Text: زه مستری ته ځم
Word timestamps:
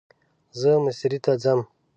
زه 0.59 0.69
مستری 0.85 1.19
ته 1.25 1.31
ځم 1.43 1.59